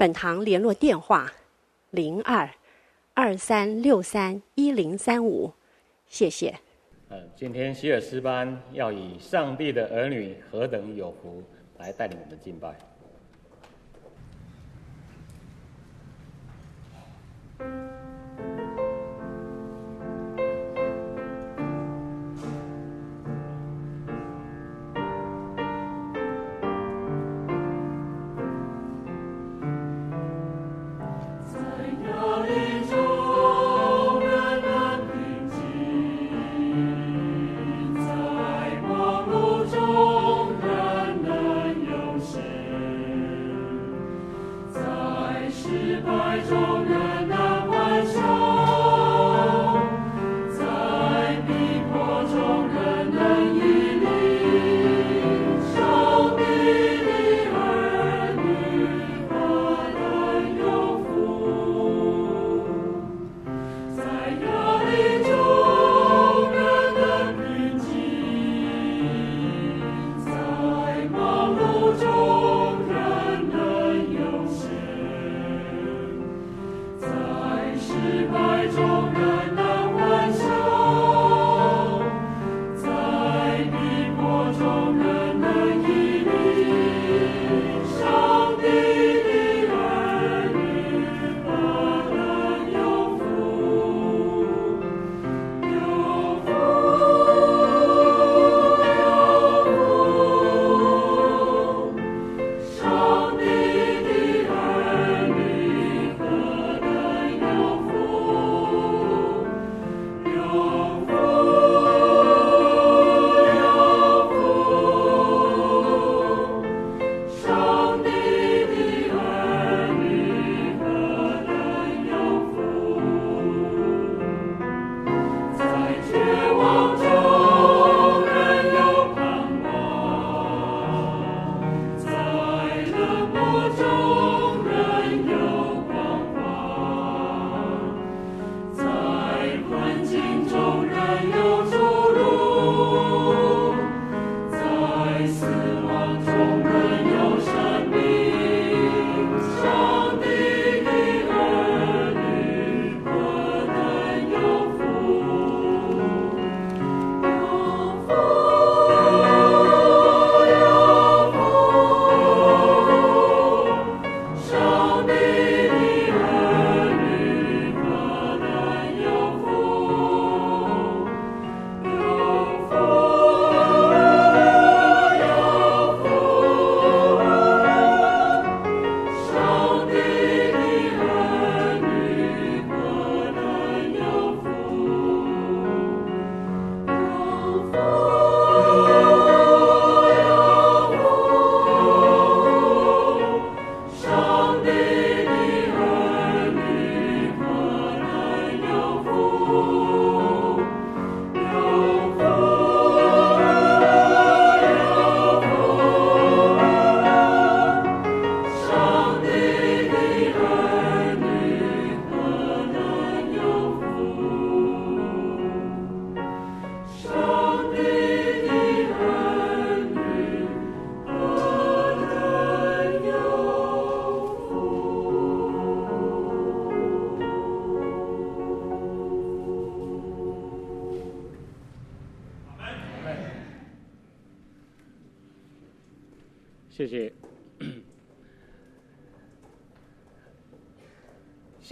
[0.00, 1.30] 本堂联络电话：
[1.90, 2.48] 零二
[3.12, 5.52] 二三六三一零三五，
[6.06, 6.58] 谢谢。
[7.10, 11.42] 呃，今天希尔斯班要以“上帝的儿女何等有福”
[11.76, 12.74] 来带领我们敬拜。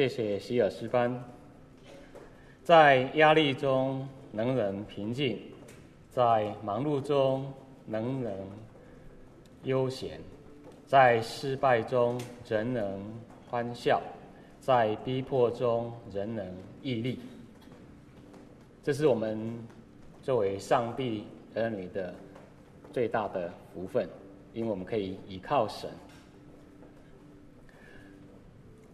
[0.09, 1.23] 谢谢希尔斯班，
[2.65, 5.39] 在压力中能人平静，
[6.11, 7.53] 在忙碌中
[7.85, 8.35] 能人
[9.65, 10.19] 悠闲，
[10.87, 12.19] 在失败中
[12.49, 13.01] 仍能
[13.51, 14.01] 欢笑，
[14.61, 16.47] 在逼迫中仍能
[16.83, 17.21] 毅力。
[18.83, 19.39] 这是我们
[20.23, 21.25] 作为上帝
[21.55, 22.15] 儿女的
[22.93, 24.09] 最大的福分。
[24.55, 25.91] 因为我们可以依靠神。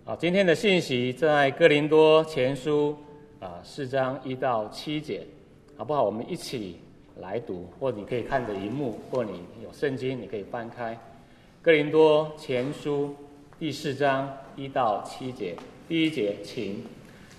[0.07, 2.95] 啊，今天的信息在哥林多前书
[3.41, 5.27] 啊四章一到七节，
[5.79, 6.03] 好不好？
[6.03, 6.79] 我们一起
[7.23, 10.95] 来读，或者你可以看着荧幕，或你有圣经，你可以翻开
[11.63, 13.17] 哥林多前书
[13.59, 15.57] 第四章一到七节。
[15.89, 16.85] 第一节，请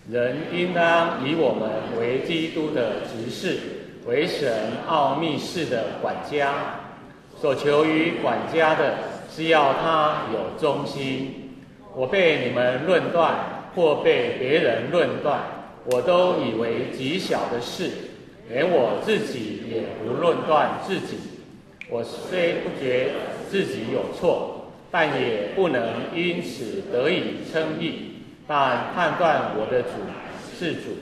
[0.10, 1.70] 人应当以我们
[2.00, 3.60] 为基督的执事，
[4.08, 6.80] 为神奥秘事的管家，
[7.40, 8.98] 所求于管家的
[9.30, 11.45] 是要他有忠心。
[11.96, 13.34] 我被你们论断，
[13.74, 15.40] 或被别人论断，
[15.86, 17.90] 我都以为极小的事，
[18.50, 21.18] 连我自己也不论断自己。
[21.90, 23.12] 我虽不觉
[23.50, 25.82] 自己有错，但也不能
[26.14, 28.12] 因此得以称义。
[28.46, 29.90] 但判断我的主
[30.60, 30.98] 是主，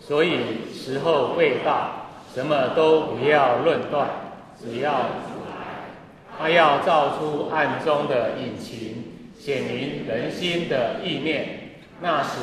[0.00, 0.38] 所以
[0.72, 4.08] 时候未到，什么都不要论断，
[4.58, 5.10] 只要，
[6.38, 8.95] 他要照出暗中的隐情。
[9.46, 11.46] 显明人心的意念，
[12.00, 12.40] 那时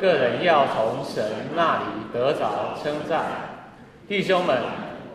[0.00, 1.20] 个人要从神
[1.56, 3.24] 那里得着称赞。
[4.06, 4.56] 弟兄们，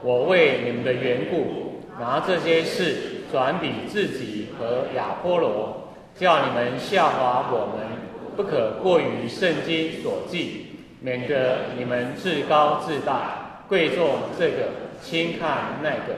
[0.04, 7.88] 我为你们的缘故，拿这些事转比自己和亚波罗，叫你们效法我们，
[8.36, 10.66] 不可过于圣经所记，
[11.00, 14.68] 免得你们自高自大，贵重这个，
[15.02, 16.18] 轻看那个。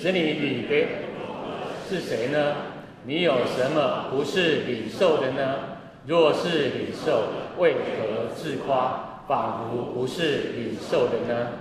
[0.00, 0.88] 使你比别
[1.86, 2.54] 是谁呢？
[3.06, 5.76] 你有什么不是领受的呢？
[6.08, 11.52] 若是领受，为何自夸，仿佛不是领受的呢？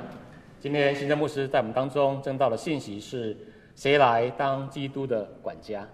[0.59, 3.37] 今天行政牧师在我们当中证道的信息是：
[3.75, 5.87] 谁来当基督的管家？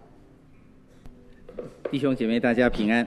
[1.92, 3.06] 弟兄姐妹，大家平安。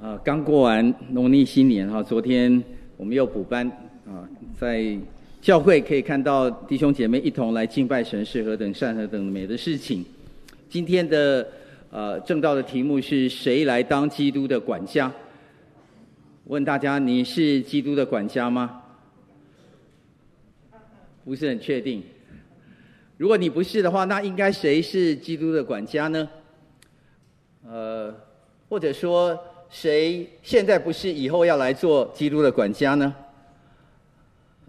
[0.00, 2.64] 啊，刚过完农历新年哈，昨天
[2.96, 3.68] 我们又补班
[4.06, 4.24] 啊，
[4.58, 4.96] 在
[5.44, 10.02] 教会可以看到弟兄姐妹一同来敬拜神，是何等善、何等美的事情。
[10.70, 11.46] 今天的
[11.90, 15.12] 呃正道的题目是谁来当基督的管家？
[16.46, 18.80] 问大家，你是基督的管家吗？
[21.26, 22.02] 不是很确定。
[23.18, 26.26] 如果你不是的话，那应该谁是基督的管家呢？
[27.68, 28.14] 呃，
[28.70, 29.38] 或者说
[29.68, 33.14] 谁现在不是，以后要来做基督的管家呢？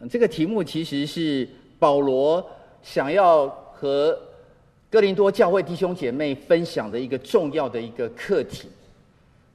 [0.09, 1.47] 这个题目其实是
[1.80, 2.45] 保罗
[2.83, 4.18] 想要和
[4.89, 8.68] 哥林多教会弟兄姐妹分享的一个重要的一个课题。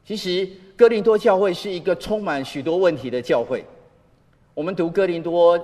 [0.04, 3.64] 其实，哥林多教会是一个充满许多问题的教会。
[4.54, 5.58] 我们读哥林多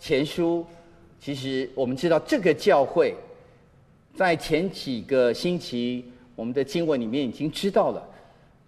[0.00, 0.66] 前书，
[1.20, 3.14] 其实我们知道这个教会，
[4.16, 6.04] 在前几个星期
[6.34, 8.02] 我们的经文里面已经知道了，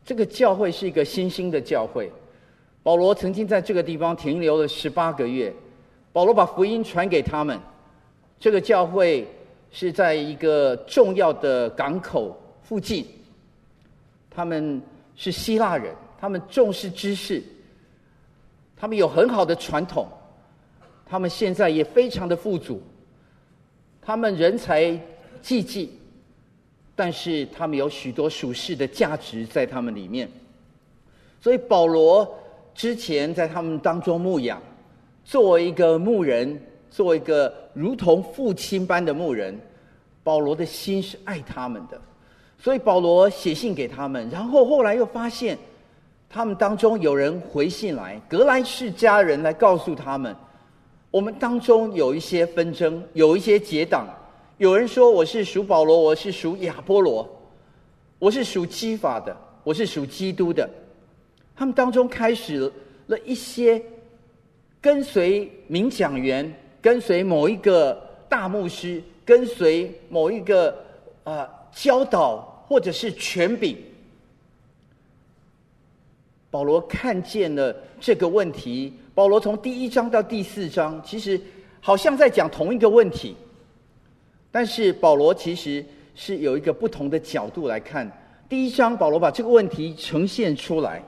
[0.05, 2.13] 这个教会是一个新兴的教会。
[2.85, 5.53] 保罗曾经在这个地方停留了十八个月，
[6.13, 7.59] 保罗把福音传给他们，
[8.39, 9.27] 这个教会。
[9.77, 13.05] 是在一个重要的港口附近，
[14.31, 14.81] 他们
[15.17, 17.43] 是希腊人，他们重视知识，
[18.77, 20.07] 他们有很好的传统，
[21.05, 22.81] 他们现在也非常的富足，
[24.01, 24.97] 他们人才
[25.43, 25.99] 济济，
[26.95, 30.31] 但是他们有许多属世的价值在他们里面，
[31.41, 32.33] 所以保罗
[32.75, 34.61] 之前在他们当中牧养，
[35.25, 36.61] 作为一个牧人。
[36.91, 39.59] 做一个如同父亲般的牧人，
[40.23, 42.01] 保罗的心是爱他们的，
[42.57, 44.31] 所以保罗写信给他们。
[44.31, 45.59] 然后后来又发现，
[46.31, 50.37] 他们当中有人回信来，革来世家人来告诉他们，
[51.11, 54.07] 我们当中有一些纷争，有一些结党。
[54.59, 57.29] 有人说我是属保罗，我是属亚波罗，
[58.21, 60.71] 我是属基法的，我是属基督的。
[61.57, 62.73] 他们当中开始
[63.07, 63.83] 了一些
[64.81, 66.53] 跟随名讲员。
[66.85, 70.69] 跟随某一个大牧师，跟随某一个
[71.23, 73.75] 啊、呃、教导或者是权柄，
[76.51, 78.93] 保罗看见了这个问题。
[79.15, 81.41] 保罗从第一章到第四章，其实
[81.81, 83.35] 好像在讲同一个问题，
[84.53, 85.83] 但是保罗其实
[86.15, 88.07] 是有一个不同的角度来看。
[88.47, 91.03] 第一章，保罗把这个问题呈现出来。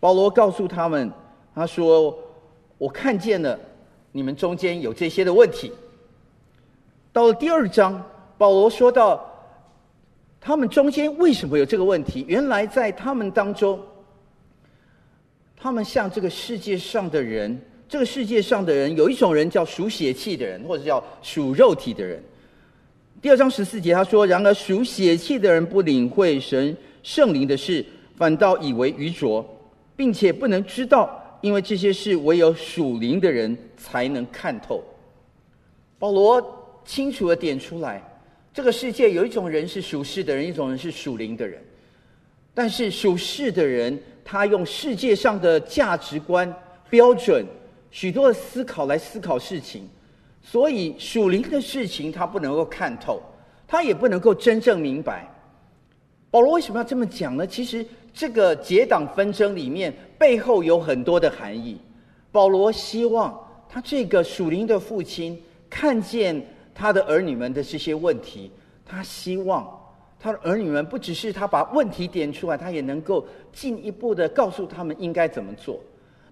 [0.00, 1.10] 保罗告诉他们，
[1.54, 2.16] 他说
[2.78, 3.58] ：“我看见了。”
[4.10, 5.70] 你们中间有这些的问题。
[7.12, 8.02] 到了第二章，
[8.38, 9.22] 保罗说到，
[10.40, 12.24] 他们中间为什么有这个问题？
[12.26, 13.78] 原来在他们当中，
[15.56, 22.20] 他们像这个世界上的人，这个世界上的人有一种人叫属血气的人，或者叫属肉体的人。
[23.20, 27.84] 第二章十四节他说：“然而属血气的人不领会神圣灵的事，
[28.16, 29.44] 反倒以为愚拙，
[29.98, 34.82] 并且不能知道。”因为这些事唯有属灵的人才能看透。
[35.96, 36.44] 保罗
[36.84, 38.02] 清楚地点出来，
[38.52, 41.62] 这个世界有一种人是属世的人，一种人是属灵的人。
[42.52, 46.52] 但是属世的人，他用世界上的价值观
[46.90, 47.46] 标准，
[47.92, 49.88] 许多的思考来思考事情，
[50.42, 53.22] 所以属灵的事情他不能够看透，
[53.68, 55.32] 他也不能够真正明白。
[56.30, 57.46] 保罗为什么要这么讲呢？
[57.46, 61.78] 其实这个结党纷争里面背后有很多的含义。
[62.30, 66.40] 保罗希望他这个属灵的父亲看见
[66.74, 68.50] 他的儿女们的这些问题，
[68.84, 69.66] 他希望
[70.20, 75.80] 他的儿女们不只是他把问题点出来，他也能够进一步的告诉他们应该怎么做。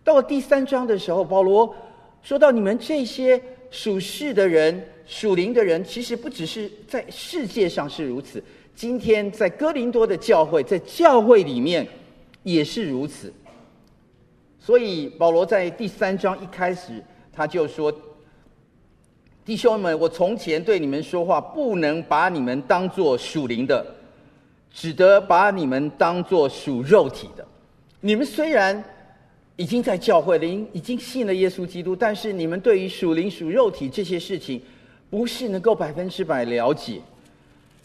[0.04, 1.74] 到了第三章的时候，保罗
[2.22, 8.42] 说到：“你们这些属世的人、属灵的人，其实不只是在世界上是如此。”
[8.76, 11.88] 今天在哥林多的教会，在教会里面
[12.42, 13.32] 也是如此。
[14.60, 17.02] 所以保罗在第三章一开始，
[17.32, 17.90] 他就说
[19.46, 23.82] ：“弟兄们，我从前对你们说话，不能把你们当作属灵的，
[24.70, 27.46] 只得把你们当作属肉体的。
[28.02, 28.84] 你们虽然
[29.56, 34.60] 已经在教会里，已经信了耶稣基督，但是你们对于属灵属肉体这些事情，
[35.08, 37.00] 不是能够百分之百了解。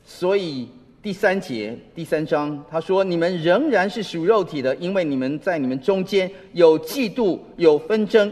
[0.06, 0.68] 所以。”
[1.02, 8.32] 第三节第三章，他说：“你们仍然是属肉体的，因为你们在你们中间有嫉妒、有纷争，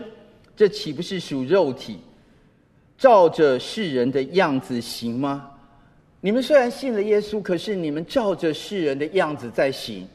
[0.55, 1.97] 这岂不是属肉体，
[2.95, 5.49] 照着世人的样子行吗？
[6.21, 10.07] 你们虽然信了耶稣，可是你们照着世人的样子在行，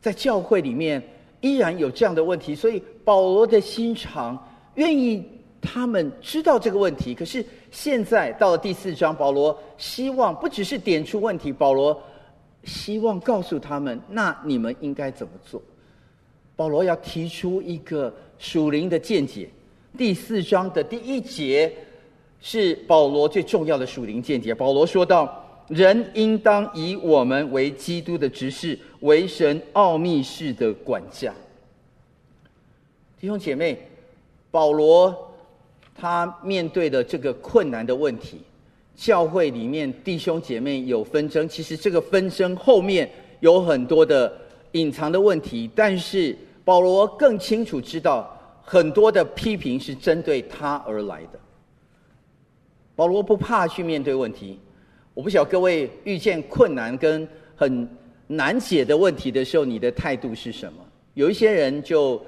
[0.00, 1.02] 在教会里面
[1.42, 4.42] 依然有这样的问题，所以保罗的心肠
[4.76, 5.22] 愿意。”
[5.60, 12.00] 他们知道这个问题，可是现在到了第四章，保罗希望不只是点出问题，保罗
[12.64, 15.60] 希望告诉他们，那你们应该怎么做？
[16.54, 19.48] 保罗要提出一个属灵的见解。
[19.96, 21.72] 第四章的第一节
[22.40, 24.54] 是保罗最重要的属灵见解。
[24.54, 31.34] 保罗说道：“人应当以我们为基督的执事，为神奥秘事的管家。”
[33.20, 33.78] 弟兄姐妹，
[34.50, 35.32] 保罗。
[35.98, 38.42] 他面对的这个困难的问题，
[38.94, 43.10] 教会里面弟兄姐妹有纷争，其实这个纷争后面
[43.40, 44.32] 有很多的
[44.72, 48.28] 隐藏的问题，但是保罗更清楚知道，
[48.62, 51.38] 很多的批评是针对他而来的。
[52.94, 54.58] 保罗不怕去面对问题，
[55.14, 57.88] 我不晓得各位遇见困难跟很
[58.26, 60.78] 难解的问题的时候，你的态度是什么？
[61.14, 62.20] 有一些人就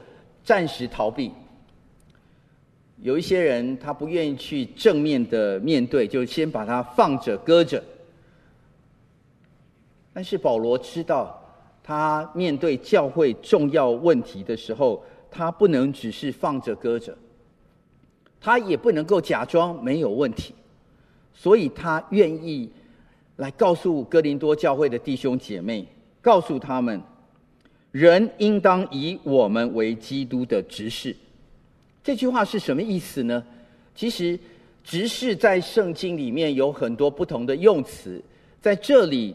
[0.45, 1.33] 暂时逃避。
[3.00, 7.83] 有一些人，他不愿意去正面的面对，就先把它放着搁着。
[10.12, 11.40] 但是保罗知道，
[11.81, 17.17] 他面对教会重要问题的时候，他不能只是放着搁着，
[18.40, 20.52] 他也不能够假装没有问题，
[21.33, 22.69] 所以他愿意
[23.37, 25.87] 来告诉哥林多教会的弟兄姐妹，
[26.21, 27.00] 告诉他们，
[27.93, 31.14] 人应当以我们为基督的执事。
[32.02, 33.45] 这句话是什么意思呢？
[33.95, 34.38] 其实，
[34.85, 38.23] 执事在圣经里面有很多不同的用词，
[38.62, 39.35] 在这里，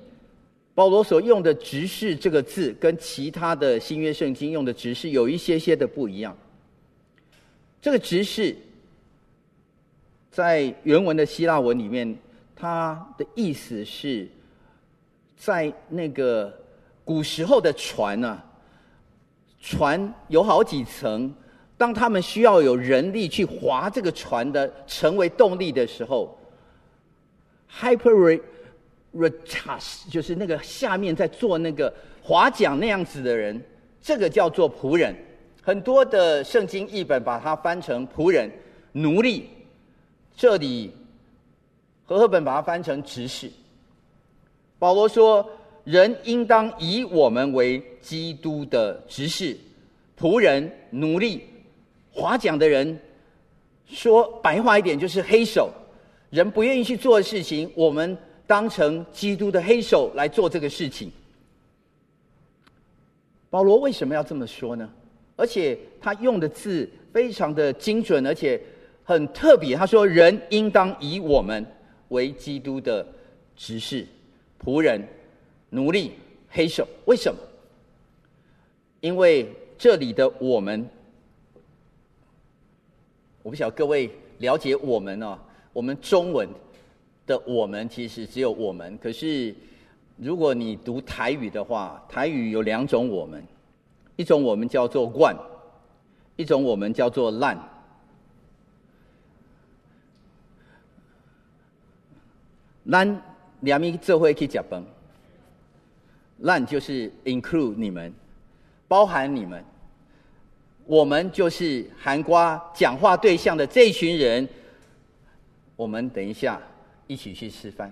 [0.73, 6.35] 保罗所用的“执事”这个字，跟其他的新约圣经用的“执事”有一些些的不一样。
[7.81, 8.55] 这个“执事”
[10.31, 12.17] 在原文的希腊文里面，
[12.55, 14.27] 它的意思是，
[15.37, 16.51] 在那个
[17.03, 18.43] 古时候的船啊，
[19.59, 21.31] 船有好几层。
[21.83, 26.39] 当他们需要有人力去划这个船的，成为动力的时候
[27.77, 28.39] ，hyperretas
[30.09, 33.61] 就是那个下面在做那个划桨那样子的人，
[34.01, 35.13] 这个叫做仆人。
[35.61, 38.49] 很多的圣经译本把它翻成仆人、
[38.93, 39.49] 奴隶。
[40.37, 40.89] 这里
[42.05, 43.51] 和合本把它翻成执事。
[44.79, 45.45] 保罗说
[45.83, 49.57] ：“人应当以我们为基督的执事、
[50.17, 51.43] 仆人、奴隶。”
[52.13, 52.97] 划桨的人
[53.87, 55.71] 说白话一点就是黑手，
[56.29, 58.15] 人不愿意去做的事情，我们
[58.45, 61.11] 当成基督的黑手来做这个事情。
[63.49, 64.87] 保罗为什么要这么说呢？
[65.35, 68.61] 而且他用的字非常的精准，而且
[69.03, 69.75] 很特别。
[69.75, 71.65] 他说：“人应当以我们
[72.09, 73.05] 为基督的
[73.55, 74.05] 执事、
[74.63, 75.03] 仆人、
[75.71, 76.11] 奴隶、
[76.49, 77.39] 黑手。”为什么？
[79.01, 80.87] 因为这里的我们。
[83.43, 84.09] 我不晓得各位
[84.39, 85.37] 了解我们哦，
[85.73, 86.47] 我们中文
[87.27, 88.97] 的我们其实只有我们。
[88.97, 89.53] 可是
[90.17, 93.43] 如果你读台语的话，台语有两种我们，
[94.15, 95.35] 一种我们叫做“万”，
[96.37, 97.57] 一种我们叫做“烂”。
[102.85, 103.21] 烂，
[103.59, 104.83] 两米这会去吃饭。
[106.39, 108.13] 滥就是 include 你们，
[108.87, 109.63] 包含你们。
[110.85, 114.47] 我们就是涵括讲话对象的这一群人。
[115.75, 116.61] 我们等一下
[117.07, 117.91] 一起去吃饭。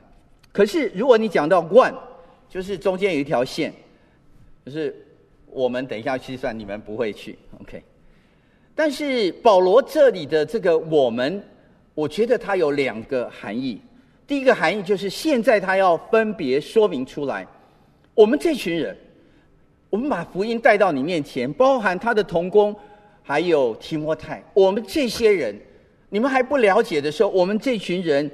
[0.51, 1.95] 可是如果你讲到 one，
[2.47, 3.73] 就是中间有一条线，
[4.65, 4.95] 就是
[5.47, 7.81] 我们等一下去吃饭，你们不会去，OK。
[8.75, 11.43] 但是保罗这里的这个我们，
[11.93, 13.81] 我觉得它有两个含义。
[14.27, 17.45] 第一个含义就是现在他要分别说明出来，
[18.13, 18.95] 我们这群人，
[19.91, 22.75] 我们把福音带到你面前，包含他的同工，
[23.21, 25.55] 还有提摩太，我们这些人，
[26.09, 28.31] 你们还不了解的时候，我们这群人，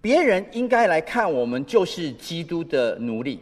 [0.00, 3.38] 别人应该来看我们就是基督的奴隶，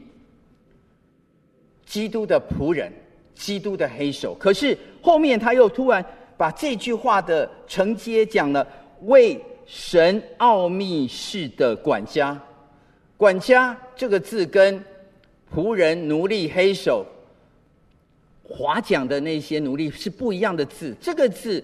[1.87, 2.93] 基督的仆人，
[3.37, 4.35] 基督的黑手。
[4.35, 6.05] 可是后面他又突然
[6.37, 8.67] 把这句话的承接讲了
[9.03, 9.41] 为。
[9.65, 12.39] 神奥秘事的管家，
[13.17, 14.85] 管家这个字跟
[15.55, 17.05] 仆人、奴隶、黑手、
[18.43, 20.97] 划桨的那些奴隶是不一样的字。
[21.01, 21.63] 这个字，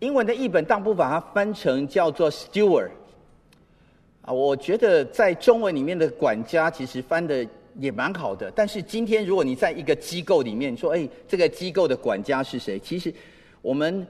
[0.00, 2.90] 英文的译本当部把它翻成叫做 steward。
[4.20, 7.44] 啊，我觉得在中文里面的管家其实翻的
[7.78, 8.52] 也蛮好的。
[8.54, 12.78] 但是今天如果你在一个机构里面说，哎，这个机构的管家是谁？
[12.78, 13.12] 其实
[13.62, 14.06] 我们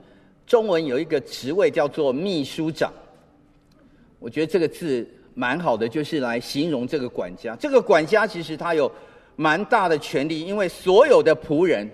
[0.47, 2.93] 中文有一个职位叫做秘书长。
[4.19, 7.57] 我觉得这个字蛮好的，就是来形容这个管家。
[7.57, 8.91] 这个管家其实他有
[9.37, 11.89] 蛮大的权力，因为所有的仆人，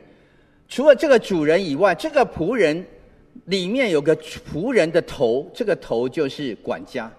[0.68, 2.84] 除了这个主人以外，这个仆人
[3.44, 7.10] 里面有个仆人的头，这个头就是管家。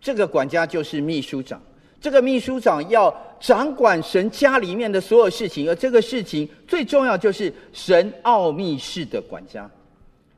[0.00, 1.60] 这个管家就是秘书长。
[2.00, 9.70] 这个秘书长要掌管神家里面的所有事情，而这个事情最重要就是神奥秘事的管家。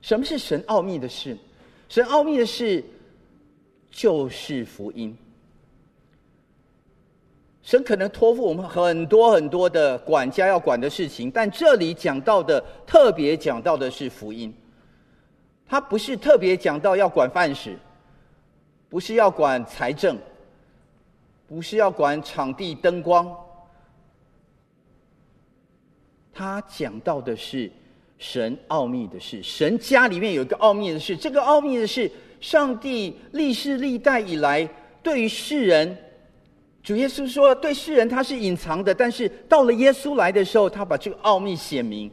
[0.02, 1.37] 什么是神奥秘的事？
[1.88, 2.85] 神奥秘的事。
[3.97, 5.16] 就是福音。
[7.64, 14.54] 神可能托付我们很多很多的管家要管的事情，但这里讲到的特别讲到的是福音。
[15.67, 17.75] 他不是特别讲到要管饭食，
[18.91, 20.19] 不是要管财政，
[21.49, 23.34] 不是要管场地灯光。
[26.34, 27.73] 他讲到的是
[28.19, 32.10] 神奥秘的事，神家里面有一个奥秘的事，这个奥秘的事。
[32.43, 34.69] 上帝历世历代以来，
[35.02, 35.97] 对于世人，
[36.84, 42.12] 主耶稣说，对世人他是隐藏的，但是到了耶稣来的时候，他把这个奥秘显明。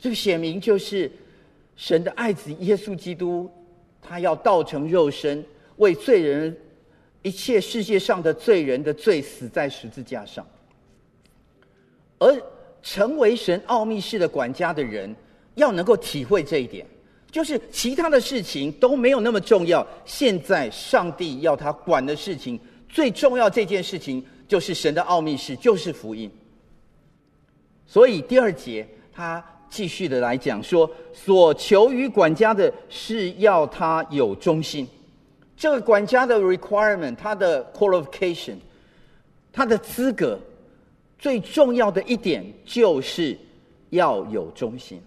[0.00, 1.10] 这个显明就是
[1.76, 3.48] 神的爱子耶稣基督，
[4.02, 5.44] 他要道成肉身，
[5.76, 6.56] 为罪人
[7.22, 10.44] 一切世界上的罪人的罪死在十字架上，
[12.18, 12.34] 而
[12.82, 15.14] 成为神奥秘事的管家的人，
[15.54, 16.84] 要能够体会这一点。
[17.30, 19.86] 就是其他的事情都没有那么重要。
[20.04, 22.58] 现在上帝要他管的事情，
[22.92, 26.30] 最重要这件事情就是神的奥秘是，就是福音。
[27.86, 34.86] 所以第二节他继续的来讲说，所求于管家的是要他有忠心。
[35.56, 38.56] 这个管家的 requirement，他的 qualification，
[39.52, 40.38] 他的资格，
[41.18, 43.36] 最重要的一点就是
[43.90, 45.00] 要有忠心。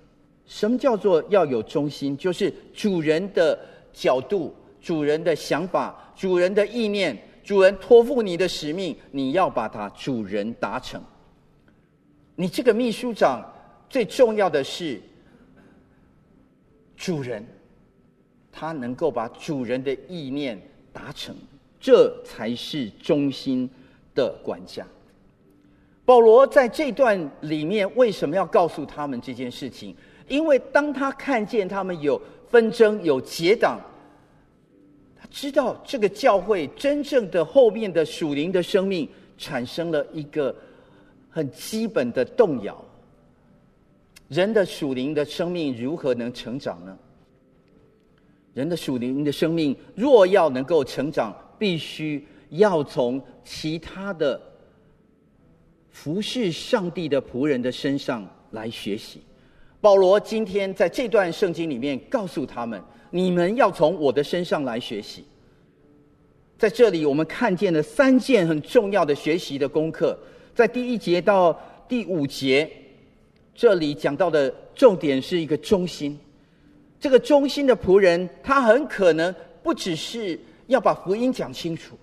[0.45, 2.15] 什么叫做要有忠心？
[2.15, 3.57] 就是主人的
[3.91, 11.01] 角度、主人的想法、主人的意念、主人托付你的使命，你要把它主人达成。
[12.35, 13.43] 你这个秘书长
[13.89, 14.99] 最重要的是
[16.95, 17.45] 主人，
[18.51, 20.59] 他能够把主人的意念
[20.91, 21.35] 达成，
[21.79, 23.69] 这才是忠心
[24.15, 24.87] 的管家。
[26.05, 29.95] 保罗在这段里面为什么要告诉他们这件事情？
[30.27, 33.79] 因为当他看见他们有纷争、有结党，
[35.33, 40.55] 知道这个教会真正的后面的属灵的生命产生了一个
[41.27, 42.79] 很基本的动摇。
[44.29, 46.95] 人的属灵的生命如何能成长呢？
[48.53, 54.39] 人的属灵的生命若要能够成长，必须要从其他的
[55.89, 59.19] 服侍上帝的仆人的身上来学习。
[59.83, 65.25] 保罗今天在这段圣经里面告诉他们：“你们要从我的身上来学习。”
[66.57, 70.17] 在这里，我们看见了三件很重要的学习的功课。
[70.55, 71.51] 在第一节到
[71.85, 72.71] 第五节，
[73.53, 76.17] 这里讲到的重点是一个忠心。
[76.97, 81.97] 这个忠心的仆人，他很可能不只是要把福音讲清楚，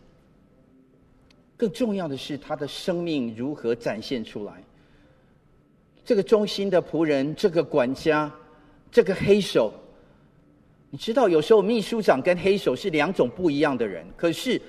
[1.57, 4.63] 更重要的是他的生命如何展现出来。
[6.11, 8.29] 这个忠心的仆人，这个管家，
[8.91, 9.73] 这个黑手，
[10.91, 14.05] 你知道，有时候秘书长跟黑手是两种不一样的人。
[14.17, 14.61] 可是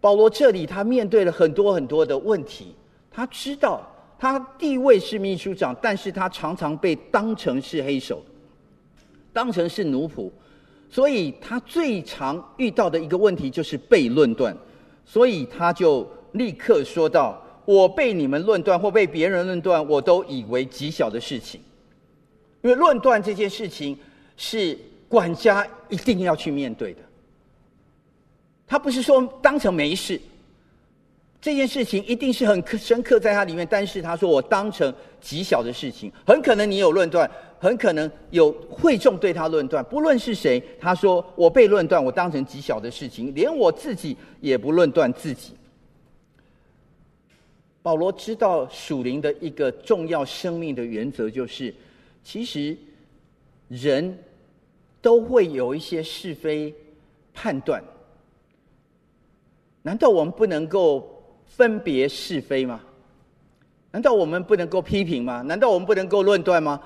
[0.00, 2.74] 保罗这里他面对了很多很多的问题，
[3.10, 3.86] 他知道
[4.18, 8.22] 他地位是秘书长，但是他常常被当成是黑手，
[9.34, 10.30] 当成是奴仆，
[10.88, 14.56] 所以他最常遇到的一个问题就是被论断，
[15.04, 21.60] 所以他就立刻说道：“我被你们论断或被别人论断，我都以为极小的事情，
[22.62, 23.98] 因为论断这件事情
[24.36, 24.76] 是
[25.08, 27.00] 管家一定要去面对的。
[28.66, 30.20] 他不是说当成没事。”
[31.42, 34.92] 这件事情一定是很深刻在他里面，但是他说我当成
[35.22, 45.54] 极小的事情，很可能你有论断，很可能有会众对他论断，不论是谁，他说我被论断，我当成极小的事情，连我自己也不论断自己。
[47.82, 51.74] 保罗知道属灵的一个重要生命的原则，就是
[52.22, 52.76] 其实
[53.68, 54.18] 人
[55.00, 56.74] 都会有一些是非
[57.32, 57.82] 判断，
[59.82, 61.16] 难道我们不能够？
[61.56, 62.80] 分别是非吗？
[63.90, 65.42] 难道我们不能够批评吗？
[65.42, 66.80] 难道我们不能够论断吗？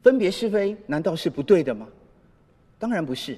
[0.00, 1.88] 分别是非难道是不对的吗？
[2.78, 3.36] 当然不是。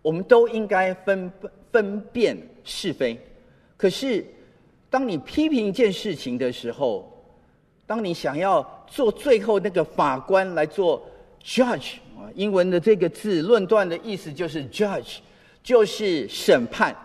[0.00, 1.30] 我们都应该分
[1.70, 3.20] 分辨是非。
[3.82, 4.24] 可是，
[4.88, 7.12] 当你批评一件事情的时候，
[7.84, 11.04] 当你想要做最后那个法官来做
[11.42, 15.16] judge 啊，英文的这个字论断的意思就是 judge，
[15.64, 16.96] 就是审判。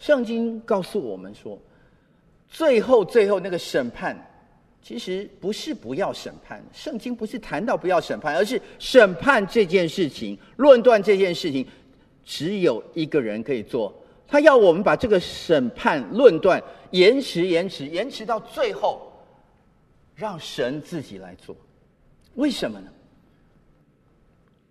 [0.00, 1.56] 圣经告诉我们说，
[2.48, 4.18] 最后最后那个审判，
[4.82, 6.60] 其实不是不要审判。
[6.72, 11.64] 圣经不是谈到不要审判，而是审判这件事情、论断这件事情，
[12.24, 13.94] 只有一个人可以做。
[14.28, 19.10] 他要我们把这个审判、论断延迟、延迟、延迟到最后，
[20.14, 21.56] 让神自己来做。
[22.34, 22.90] 为什么呢？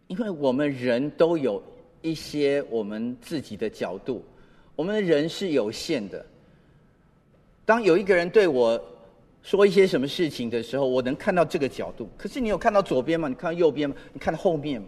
[0.06, 1.62] 因为我们人都有
[2.02, 4.24] 一些我们自己的角度。
[4.76, 6.24] 我们的人是有限的。
[7.66, 8.80] 当有一个人对我
[9.42, 12.08] 说一些什么事情的时候，我能看到这个角度。
[12.16, 13.28] 可是你有看到左边吗？
[13.28, 13.96] 你看到右边吗？
[14.14, 14.88] 你看到后面吗？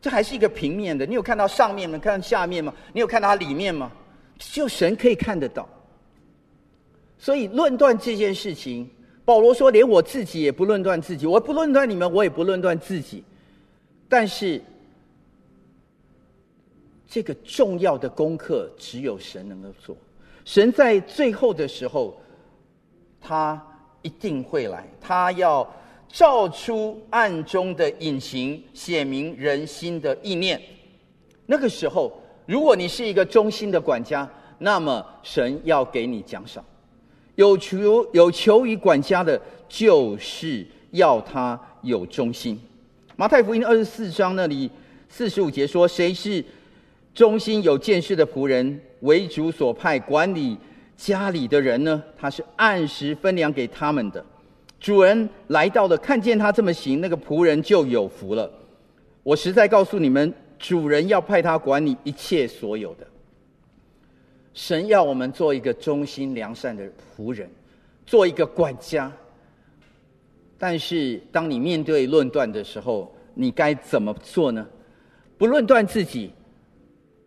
[0.00, 1.04] 这还是一个平面的。
[1.06, 1.98] 你有看到上面吗？
[1.98, 2.72] 看到下面吗？
[2.92, 3.90] 你有看到它里面吗？
[4.38, 5.68] 只有神可以看得到。
[7.18, 8.88] 所以论断这件事情，
[9.24, 13.24] 保罗说：“连我自己也不论断自己，我不论断你们，我也不论断自己。”
[14.08, 14.62] 但是。
[17.08, 19.96] 这个重要的功课只有神能够做。
[20.44, 22.20] 神在最后的时候，
[23.20, 23.64] 他
[24.02, 25.66] 一定会来，他要
[26.16, 30.58] 照出暗中的隐情，显明人心的意念。
[31.44, 32.10] 那个时候，
[32.46, 34.26] 如果你是一个忠心的管家，
[34.56, 36.64] 那么神要给你奖赏。
[37.34, 42.58] 有求有求于管家的，就是要他有忠心。
[43.14, 44.70] 马太福音二十四章那里
[45.10, 46.42] 四十五节说：“谁是？”
[47.12, 50.56] 忠心有见识的仆人，为主所派管理
[50.96, 54.24] 家里的人呢，他是按时分粮给他们的。
[54.86, 58.48] 主人来到了，看见他这么行，那个仆人就有福了。
[59.24, 63.04] 我实在告诉你们，主人要派他管理一切所有的。
[64.54, 67.50] 神要我们做一个忠心良善的仆人，
[68.06, 69.10] 做一个管家。
[70.56, 74.64] 但是，当你面对论断的时候，你该怎么做呢？
[75.36, 76.30] 不论断自己。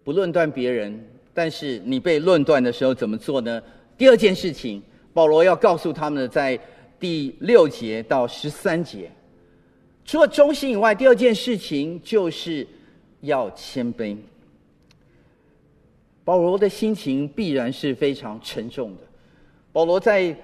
[0.06, 0.98] 不论断别人，
[1.34, 3.62] 但是你被论断的时候怎么做呢？
[3.98, 4.82] 第二件事情，
[5.14, 6.58] 保罗要告诉他们的，在
[7.00, 9.10] 第六节到十三节，
[10.04, 12.68] 除了忠心以外，第二件事情就是
[13.22, 14.18] 要谦卑。
[16.24, 19.02] 保罗的心情必然是非常沉重的。
[19.72, 20.36] 保罗在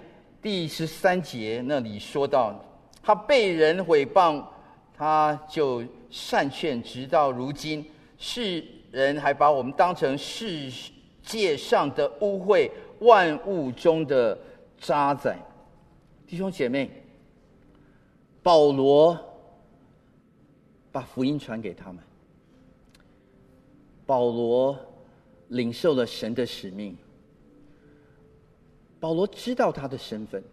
[0.42, 2.64] 第十三节那里说到，
[3.04, 4.44] 他被人毁谤，
[4.98, 7.86] 他就善劝，直到如今
[8.18, 8.64] 世。
[8.92, 10.72] 人还把我们当成世
[11.22, 14.40] 界上的污秽，万物中的
[14.80, 15.38] 渣滓。
[16.28, 16.90] 弟兄姐妹，
[18.42, 19.18] 保罗
[20.92, 22.02] 把福音传给他们，
[24.06, 24.78] 保罗
[25.50, 26.98] 领受了神的使命，
[29.00, 30.44] 保罗知道他的身份，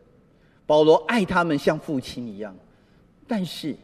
[0.66, 2.54] 保罗爱他们像父亲一样，
[3.26, 3.74] 但是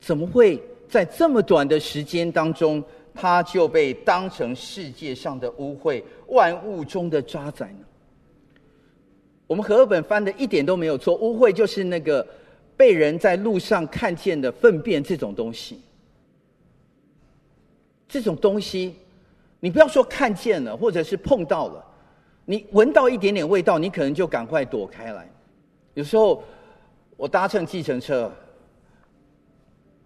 [0.00, 7.84] 怎么会在这么短的时间当中，他就被当成世界上的污秽，万物中的渣滓呢？
[9.54, 12.26] 我们和本翻的一点都没有错，污秽就是那个
[12.76, 15.80] 被人在路上看见的粪便这种东西。
[18.08, 18.96] 这种东西，
[19.60, 21.84] 你不要说看见了，或者是碰到了，
[22.44, 25.30] 你闻到一点点味道，你可能就赶快躲开来。
[25.94, 26.42] 有时候
[27.16, 28.28] 我搭乘计程车，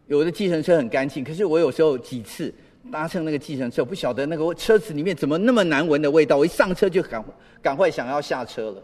[0.09, 2.53] 有的计程车很干净，可是我有时候几次。
[2.93, 7.25] 搭乘那个计程车，不晓得那个车子里面怎么那么难闻的味道，我一上车就赶
[7.63, 8.83] 赶快想要下车了。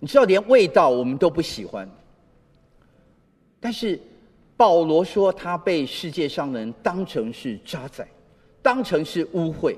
[0.00, 1.88] 你知道，连味道我们都不喜欢。
[3.60, 3.98] 但是
[4.56, 8.06] 保罗说，他被世界上人当成是渣滓，
[8.62, 9.76] 当成是污秽。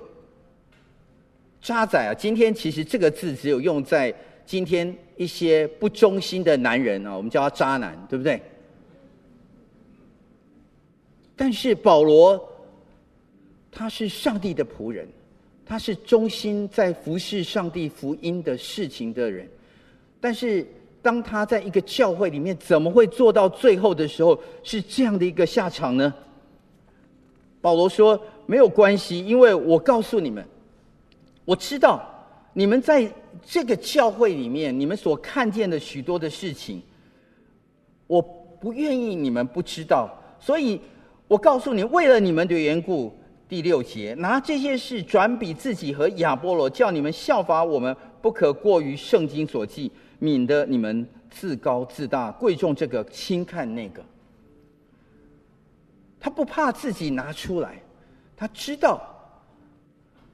[1.63, 8.41] 渣滓啊，今天其实这个字只有用在今天一些不忠心的男人啊，我们叫他渣男，对不对？
[11.37, 12.43] 但是保罗，
[13.71, 15.09] 他是上帝的仆人，
[15.65, 19.49] 他是忠心在服侍上帝福音的事情的人。
[20.21, 20.67] 但是
[21.01, 26.13] 当他在一个教会里面，怎么会做到最后的时候是这样的一个下场呢？
[27.61, 30.45] 保罗说：“没有关系，因为我告诉你们，
[31.45, 32.03] 我知道
[32.53, 33.11] 你们在
[33.43, 36.83] 这个教会里面，你们所看见的许多的事情，
[38.07, 40.81] 我不愿意你们不知道，所以。”
[41.31, 43.17] 我告诉你，为了你们的缘故，
[43.49, 54.01] 第六节，拿这些事转比自己和亚波罗，叫你们效法我们，不可过于圣经所记，免得你们自高自大，贵重这个，轻看那个。
[56.21, 57.83] 他不怕自己拿出来，
[58.37, 59.03] 他知道，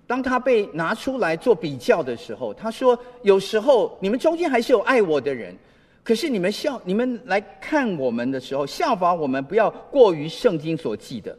[0.06, 5.56] 当他被拿出来做比较的时候，他说：有时候你们中间还是有爱我的人。
[6.02, 11.36] 可是你们效你们来看我们的时候，效法我们，不要过于圣经所记的。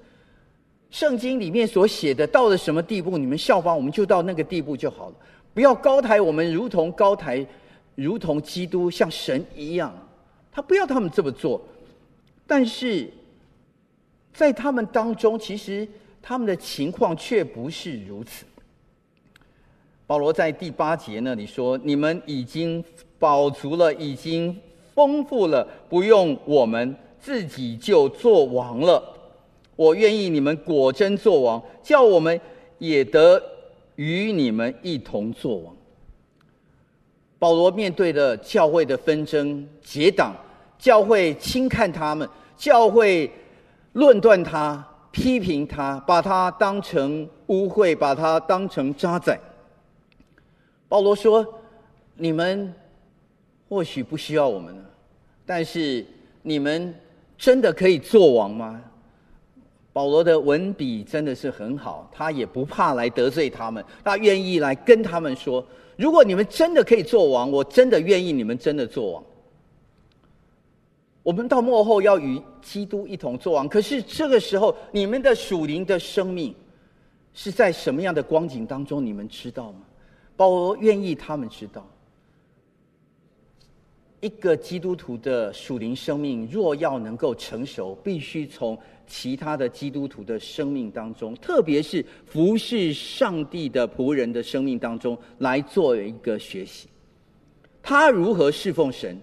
[0.89, 5.15] 圣经里面所写的到了什么地步，你们效法我们就到那个地步就好了。
[5.53, 7.45] 不要高抬我们，如同高抬，
[7.97, 9.93] 如同基督像神一样。
[10.51, 11.61] 他不要他们这么做，
[12.47, 13.07] 但是
[14.33, 15.87] 在他们当中，其实
[16.21, 18.45] 他们的情况却不是如此。
[20.07, 22.83] 保罗在第八节那里说：“你们已经
[23.19, 24.59] 饱足了，已经
[24.95, 29.03] 丰富了，不用我们自己就做王了。
[29.75, 32.41] 我愿意你们果真做王，叫我们
[32.79, 33.39] 也得
[33.95, 35.76] 与你们一同做王。”
[37.39, 40.35] 保罗面对的教会的纷争、结党，
[40.79, 43.31] 教会轻看他们，教会
[43.93, 49.37] 论断他、批评他，把他当成污秽，把他当成渣滓。
[50.87, 51.45] 保罗说
[52.15, 52.73] ：“你们
[53.69, 54.83] 或许不需要我们了，
[55.45, 56.05] 但是
[56.41, 56.93] 你们
[57.37, 58.81] 真的可以做王吗？”
[59.93, 65.65] 保罗的文笔真的是很好，他也不怕来得罪他们，他愿意来跟他们说
[65.97, 69.23] ：“如果你们真的可以做王，我真的愿意你们真的做王。
[71.23, 76.55] 我们到末后要与基督一同做王，可是这个时候你们的属灵的生命
[77.33, 79.05] 是在什么样的光景当中？
[79.05, 79.79] 你们知道吗？”
[80.37, 81.85] 保罗愿意他们知道，
[84.19, 88.77] 一个基督徒的属灵生命若要能够成熟，必须从
[89.07, 96.87] 其他的基督徒的生命当中，特别是服侍上帝的仆人的生命当中来做一个学习。
[97.81, 99.19] 他如何侍奉神，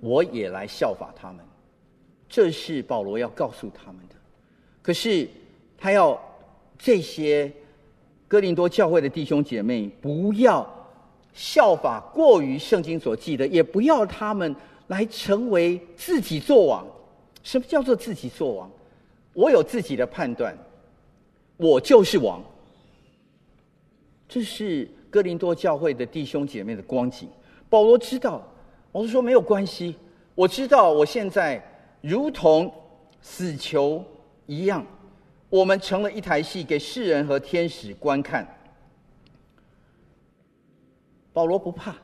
[0.00, 1.44] 我也来效法他们。
[2.28, 4.16] 这是保罗要告诉他们的。
[4.82, 5.28] 可是
[5.78, 6.20] 他要
[6.76, 7.52] 这些。
[8.28, 10.68] 哥林多教会的弟兄姐妹，不要
[11.32, 14.52] 效法过于圣经所记的，也不要他们
[14.88, 16.84] 来成为自己作王。
[17.46, 18.68] 什么叫做自己做王？
[19.32, 20.52] 我有自己的判断，
[21.56, 22.42] 我就是王。
[24.28, 27.28] 这是哥林多教会的弟兄姐妹的光景。
[27.70, 28.38] 保罗知道，
[28.90, 29.94] 保罗说没有关系。
[30.34, 31.64] 我知道我现在
[32.00, 32.68] 如同
[33.22, 34.04] 死囚
[34.46, 34.84] 一样。
[35.48, 38.44] 我们成了一台戏，给世人和天使观看。
[41.32, 41.94] 保罗不怕，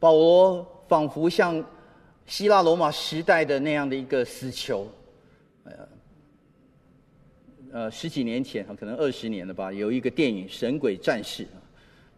[0.00, 1.62] 保罗仿佛像
[2.28, 4.86] 希腊罗马时代的那样的一个死囚。
[5.64, 5.72] 呃，
[7.72, 11.42] 呃，十几年前，可能二十年了吧，有一个电影《神鬼战士》，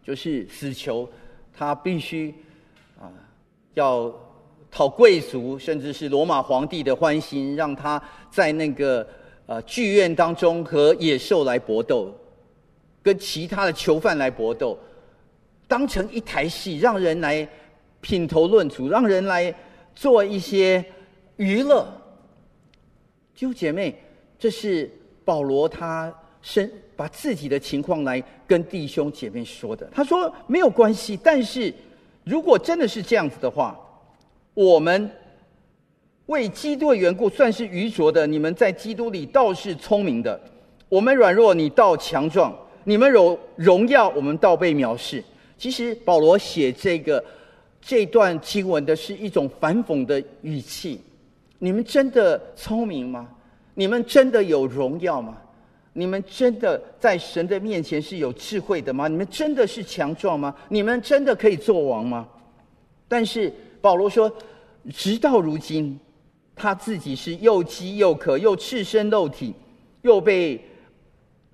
[0.03, 1.09] 就是死囚，
[1.51, 2.31] 他必须
[2.99, 3.09] 啊
[3.73, 4.13] 要
[4.69, 9.07] 讨贵族甚至是罗马皇帝的欢心，让他在那个。
[9.47, 12.15] 呃，剧院当中和野兽来搏斗，
[13.03, 14.79] 跟其他的囚犯来搏斗，
[15.67, 17.45] 当成一台戏，让人来
[17.99, 19.53] 品头论足，让人来
[19.95, 20.83] 做一些
[21.37, 21.87] 娱乐。
[23.35, 23.95] 弟姐妹，
[24.37, 24.89] 这是
[25.25, 29.89] 保罗他身把自己的情况来跟弟兄姐妹说的。
[29.91, 31.73] 他说没有关系，但是
[32.23, 33.79] 如果真的是这样子的话，
[34.53, 35.09] 我们。
[36.27, 40.39] 为基督的缘故，算是愚拙的；你们在基督里倒是聪明的。
[40.87, 42.49] 我们软弱，你倒强壮；
[42.85, 45.21] 你们有荣耀，我们倒被藐视。
[45.57, 47.21] 其实保罗写这个
[47.81, 51.01] 这段经文的是一种反讽的语气。
[51.57, 53.27] 你们真的聪明吗？
[53.73, 55.37] 你们真的有荣耀吗？
[55.93, 59.07] 你们真的在神的面前是有智慧的吗？
[59.07, 60.55] 你们真的是强壮吗？
[60.69, 62.27] 你们真的可以做王吗？
[63.07, 64.31] 但是保罗说，
[64.93, 65.99] 直到如今，
[66.55, 69.53] 他自己是又饥又渴，又赤身露体，
[70.01, 70.63] 又被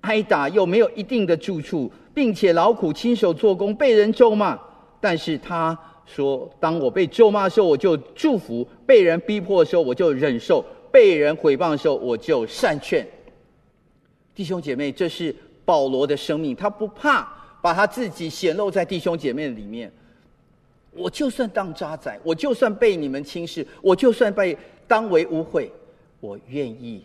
[0.02, 4.58] 挨打，又没有一定的住处，并且劳苦亲手做工，被人咒骂。
[5.00, 5.78] 但是他
[6.08, 13.06] 说：“当我被咒骂的时候，我就祝福；被人逼迫的时候，我就忍受；被人毁谤的时候，我就善劝。”
[14.34, 17.28] 弟兄姐妹，这是保罗的生命，他不怕
[17.60, 19.92] 把他自己显露在弟兄姐妹里面。
[20.92, 25.68] 我就算当渣滓，我就算被你们轻视，我就算被当为污秽，
[26.20, 27.04] 我愿意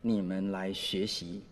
[0.00, 1.42] 你们来学习，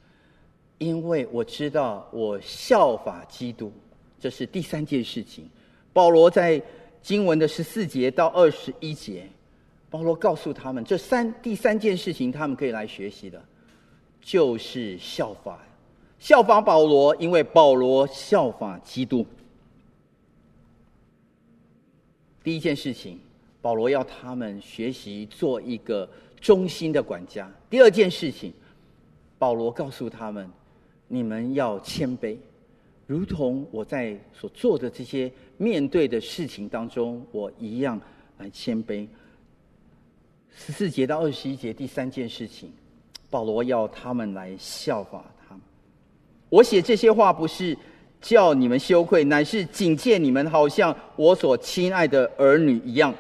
[0.78, 3.72] 因为我知道我效法基督。
[4.20, 5.50] 这是第三件事情。
[5.92, 6.62] 保罗在
[7.02, 9.28] 经文的十四节到二十一节，
[9.90, 13.42] 保罗告诉他们，这三第三件事情他们可以来学习的。
[14.24, 15.58] 就是效法，
[16.20, 19.26] 效法保罗，因为保罗效法基督。
[22.44, 23.18] 第一件事情，
[23.60, 26.08] 保罗要他们学习做一个
[26.40, 27.50] 忠心的管家。
[27.68, 28.52] 第二件事情，
[29.40, 30.48] 保罗告诉他们，
[31.08, 32.36] 你们要谦卑，
[33.12, 38.00] 如同我在所做的这些面对的事情当中，我一样
[38.38, 39.06] 来谦卑。
[40.56, 42.72] 十四节到二十一节，第三件事情。
[43.28, 45.54] 保罗要他们来效法他。
[46.48, 47.76] 我写这些话不是
[48.18, 53.14] 叫你们羞愧，乃是警戒你们，好像我所亲爱的儿女一样。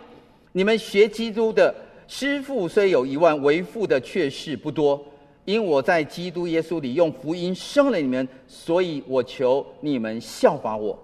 [0.52, 1.74] 你们学基督的
[2.08, 5.04] 师傅虽有一万，为父的却是不多。
[5.44, 10.98] 因我在基督耶稣里用福音生了你们，所以我求你们效法我。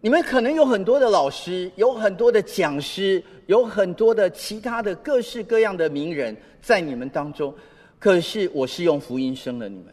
[0.00, 7.52] 你们可能有很多的老师，有很多的讲师，有很多的其他的各式各样的名人在你们当中，
[7.98, 9.86] 可是我是用福音生了你们，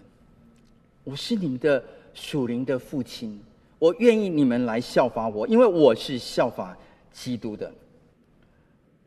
[1.03, 1.83] 我是你们的
[2.13, 3.41] 属灵的父亲，
[3.79, 6.77] 我愿意你们来效法我，因为我是效法
[7.11, 7.71] 基督的。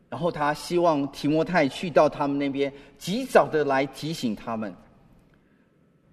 [0.09, 4.73] 然后他希望提摩太去到他们那边，及早的来提醒他们。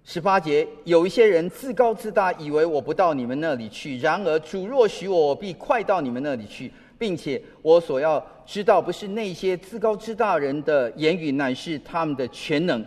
[0.03, 3.97] 十八节，有一些人自高自大，以为我不到你们那里去。
[3.99, 12.85] 然而主若许我，我必快到你们那里去，并且我所要知道，不是那些自高自大人的言语，乃是他们的全能。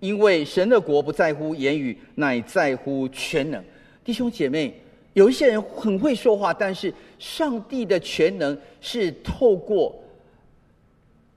[0.00, 3.62] 因为神的国不在乎言语，乃在乎全能。
[4.04, 4.74] 弟兄姐妹，
[5.12, 9.94] 有一些人很会说话，但是上帝的全能是透过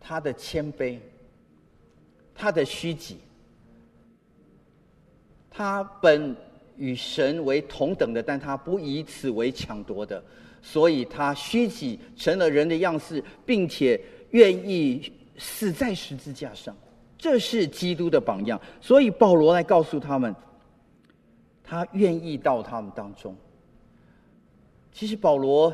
[0.05, 0.99] 他的谦卑，
[2.35, 3.17] 他的虚己。
[5.49, 6.35] 他本
[6.75, 10.21] 与神为同等的，但他不以此为抢夺的，
[10.61, 16.75] 所以他虚己成了人的样式，并且愿意死在十字架上。
[17.17, 18.59] 这是基督的榜样。
[18.81, 20.35] 所以保罗来告诉他们，
[21.63, 23.33] 他愿意到他们当中。
[24.91, 25.73] 其实保罗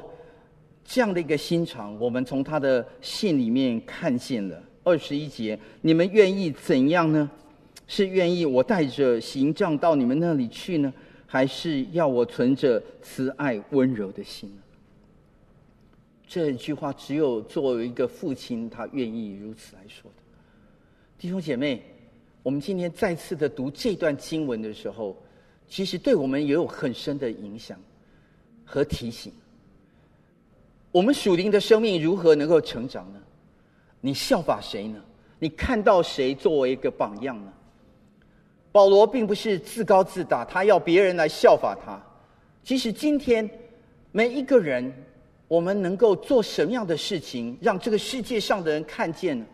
[0.91, 4.59] 这样的一个心肠，我们从他的信里面看见了。
[4.83, 7.29] 二十一节，你们愿意怎样呢？
[7.85, 10.91] 是愿意我带着刑杖到你们那里去呢，
[11.27, 14.61] 还是要我存着慈爱温柔的心呢？
[16.25, 20.23] 这句话只有作为一个父亲，他愿意如此来说的。
[21.19, 21.83] 弟兄姐妹，
[22.41, 25.15] 我们今天再次的读这段经文的时候，
[25.67, 27.79] 其实对我们也有很深的影响
[28.65, 29.31] 和提醒。
[30.91, 33.19] 我们属灵的生命如何能够成长呢？
[34.01, 34.99] 你效法谁呢？
[35.37, 37.53] 你看到谁作为一个榜样呢？
[38.71, 42.01] 保罗并不是自高自大，他要别人来效法他。
[42.63, 43.49] 其实今天
[44.11, 44.93] 每一个人，
[45.47, 49.45] 我们能够做什么样的事情，让这个世界上的人看见呢？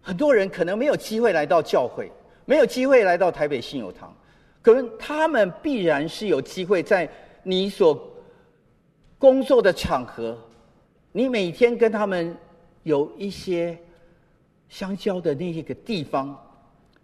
[0.00, 2.10] 很多人可能没有机会来到教会，
[2.44, 4.16] 没有机会来到台北信友堂，
[4.62, 7.08] 可能他们必然是有机会在
[7.42, 7.94] 你所
[9.18, 10.38] 工作的场合，
[11.12, 12.36] 你每天跟他们
[12.82, 13.78] 有一些
[14.68, 16.38] 相交的那一个地方。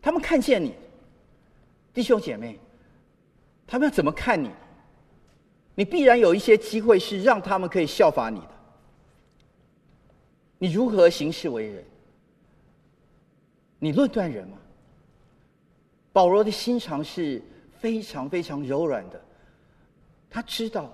[0.01, 0.75] 他们看见你，
[1.95, 2.59] 弟兄姐妹，
[3.67, 4.51] 他们要怎么看你？
[5.75, 8.51] 你必然有一些机会是让他们可以效法你的。
[10.59, 11.85] 你如何行事为人？
[13.79, 14.59] 你论断人吗？
[16.13, 17.43] 保罗的心肠是
[17.81, 19.21] 非常非常柔软的，
[20.29, 20.93] 他知道，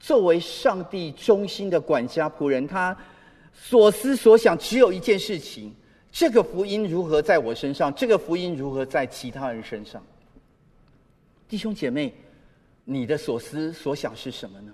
[0.00, 2.96] 作为上帝忠心的管家仆人，他
[3.54, 5.72] 所思所想只有一件事情。
[6.10, 7.94] 这个福音如何在我身上？
[7.94, 10.04] 这个福音如何在其他人身上？
[11.46, 12.12] 弟兄姐妹，
[12.84, 14.72] 你的所思所想是什么呢？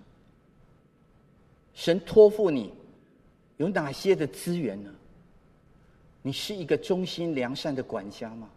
[1.75, 2.73] 神托付你
[3.59, 4.91] 有哪些的资源呢？
[6.23, 8.49] 你是一个忠心良善的管家吗？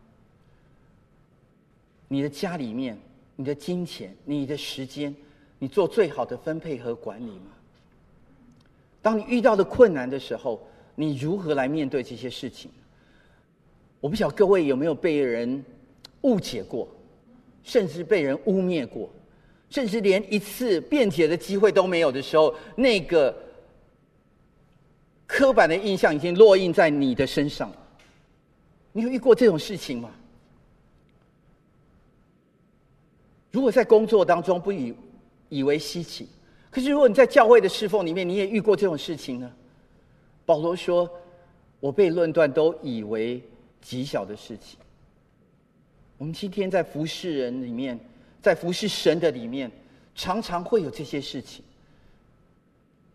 [2.07, 2.97] 你的家里面，
[3.35, 5.13] 你的金钱，你的时间，
[5.59, 7.51] 你做最好的分配和管理吗？
[9.01, 12.71] 当你遇到的困难的时候，你如何来面对这些事情？
[14.01, 15.63] 我不晓得各位有没有被人
[16.21, 16.87] 误解过，
[17.63, 19.09] 甚至被人污蔑过，
[19.69, 23.35] 甚至连一次辩解的机会都没有的时候，那个
[25.27, 27.71] 刻板的印象已经烙印在你的身上。
[28.91, 30.09] 你有遇过这种事情吗？
[33.51, 34.93] 如果在工作当中不以
[35.49, 36.27] 以为稀奇，
[36.69, 39.51] 可是如果你在教会的侍奉里面，你也遇过这种事情呢？
[40.45, 41.09] 保罗说
[41.79, 43.41] ：“我被论断，都以为
[43.81, 44.79] 极小的事情。”
[46.17, 47.99] 我们今天在服侍人里面，
[48.41, 49.71] 在服侍神的里面，
[50.15, 51.63] 常常会有这些事情。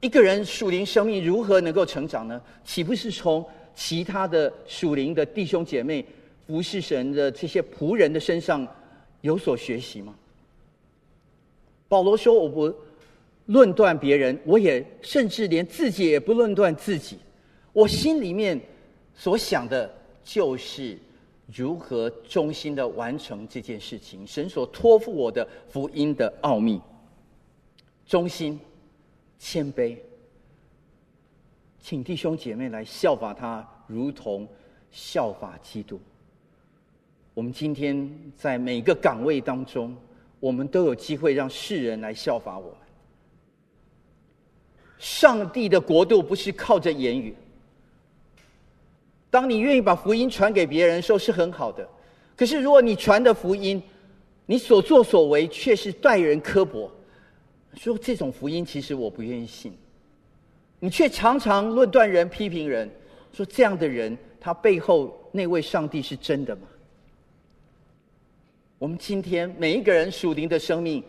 [0.01, 2.41] 一个人属灵生命如何能够成长呢？
[2.64, 6.05] 岂不是从其他的属灵的弟兄姐妹、
[6.47, 8.66] 服侍神的这些仆人的身上
[9.20, 10.14] 有所学习吗？
[11.95, 12.74] 保罗说：“我不
[13.47, 17.18] 论断别人，我也甚至连自己也不论断自己。
[17.72, 18.61] 我心里面
[19.14, 19.88] 所想的，
[20.24, 20.99] 就是
[21.47, 24.26] 如何忠心的完成这件事情。
[24.26, 26.80] 神所托付我的福音的奥秘，
[28.05, 28.59] 忠心、
[29.38, 29.97] 谦卑，
[31.78, 34.49] 请弟兄姐妹来效法他，如同
[34.90, 36.01] 效法基督。
[37.34, 39.97] 我们今天在每个岗位当中。”
[40.45, 42.78] 我们都有机会让世人来效法我们。
[44.99, 47.34] 上帝的国度不是靠着言语。
[49.30, 51.88] 当你愿意把福音传给别人的时候，是很好的。
[52.36, 53.82] 可是，如果你传的福音，
[54.45, 56.92] 你所作所为却是待人刻薄，
[57.72, 59.74] 说这种福音其实我不愿意信。
[60.78, 62.90] 你却常常论断人、批评人，
[63.32, 66.68] 说这样的人，他背后那位上帝是真的吗？
[68.85, 71.03] 我们今天每一个人属灵的生命，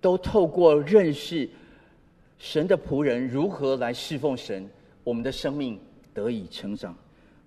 [0.00, 1.48] 都透过认识
[2.36, 4.68] 神的仆人如何来侍奉神，
[5.04, 5.80] 我们的生命
[6.12, 6.92] 得以成长。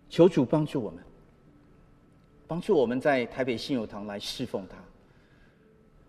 [0.10, 1.04] 求主帮助我们，
[2.48, 4.78] 帮助我们在台北信友堂来侍奉他。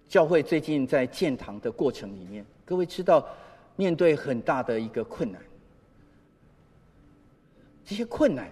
[0.08, 3.28] 教会最近在建堂的过程里面，各位知道
[3.74, 5.42] 面对很大的一个困难，
[7.84, 8.48] 这些困难。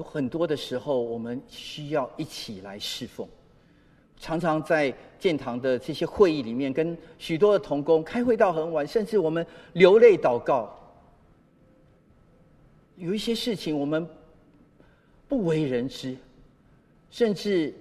[0.00, 3.28] 有很多的时候，我们需要一起来侍奉。
[4.16, 10.74] 常常在建堂的这些会议里面，跟许多的同工开会到很晚，甚至我们流泪祷告。
[12.96, 14.08] 有一些事情我们
[15.28, 16.16] 不为人知，
[17.10, 17.74] 甚至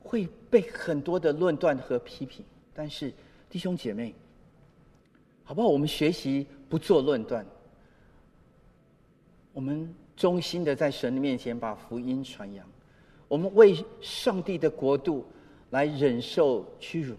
[0.00, 2.44] 会被很多的论断和批评。
[2.74, 3.12] 但是
[3.48, 4.12] 弟兄姐妹，
[5.44, 5.68] 好不好？
[5.68, 7.46] 我们学习不做论断。
[9.52, 9.94] 我们。
[10.16, 12.64] 忠心的在神的面前把福音传扬，
[13.28, 15.24] 我们为上帝的国度
[15.70, 17.14] 来忍受屈辱，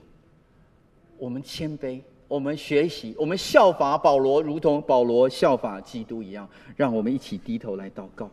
[1.18, 6.50] 我们谦卑，我们学习，我们效法保罗，如同保罗效法基督一样。
[6.76, 8.30] 让我们一起低头来祷告。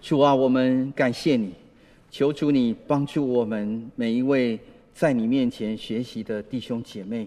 [0.00, 1.52] 主啊，我们感谢你，
[2.10, 4.58] 求主你帮助我们每一位
[4.94, 7.26] 在你面前学习的弟兄姐妹。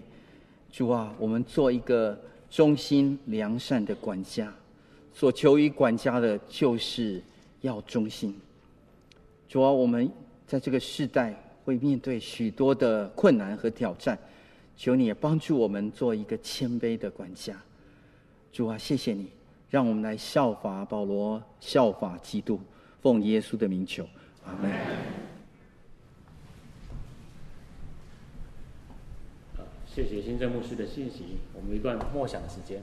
[0.70, 2.18] 主啊，我们做一个
[2.50, 4.52] 忠心良善的管家。
[5.16, 7.22] 所求于管家的，就是
[7.62, 8.38] 要忠心。
[9.48, 10.12] 主啊，我们
[10.46, 14.18] 在这个世代会面对许多的困难和挑战，
[14.76, 17.58] 求你也帮助我们做一个谦卑的管家。
[18.52, 19.30] 主啊，谢谢你，
[19.70, 22.60] 让我们来效法保罗，效法基督，
[23.00, 24.06] 奉耶稣的名求，
[24.44, 24.70] 阿门。
[29.86, 31.38] 谢谢新正牧师的信息。
[31.54, 32.82] 我们一段默想的时间。